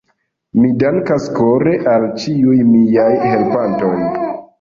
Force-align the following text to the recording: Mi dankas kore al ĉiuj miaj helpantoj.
Mi 0.59 0.69
dankas 0.83 1.27
kore 1.39 1.73
al 1.91 2.05
ĉiuj 2.23 2.57
miaj 2.71 3.07
helpantoj. 3.27 3.93